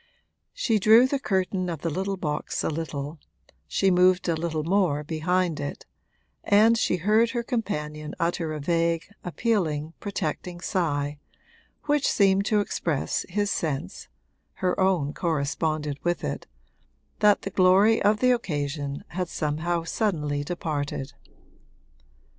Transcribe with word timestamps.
She 0.55 0.79
drew 0.79 1.05
the 1.05 1.19
curtain 1.19 1.69
of 1.69 1.81
the 1.81 2.17
box 2.19 2.63
a 2.63 2.71
little, 2.71 3.19
she 3.67 3.91
moved 3.91 4.27
a 4.27 4.33
little 4.35 4.63
more 4.63 5.03
behind 5.03 5.59
it, 5.59 5.85
and 6.43 6.75
she 6.75 6.95
heard 6.97 7.29
her 7.29 7.43
companion 7.43 8.15
utter 8.19 8.51
a 8.51 8.59
vague 8.59 9.03
appealing, 9.23 9.93
protecting 9.99 10.59
sigh, 10.59 11.19
which 11.83 12.07
seemed 12.07 12.45
to 12.47 12.61
express 12.61 13.27
his 13.29 13.51
sense 13.51 14.07
(her 14.53 14.79
own 14.79 15.13
corresponded 15.13 15.99
with 16.03 16.23
it) 16.23 16.47
that 17.19 17.43
the 17.43 17.51
glory 17.51 18.01
of 18.01 18.21
the 18.21 18.31
occasion 18.31 19.03
had 19.09 19.29
somehow 19.29 19.83
suddenly 19.83 20.43
departed. 20.43 21.13